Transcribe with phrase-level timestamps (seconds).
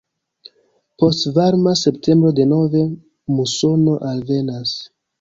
[1.03, 2.85] Post varma septembro denove
[3.39, 4.79] musono alvenas.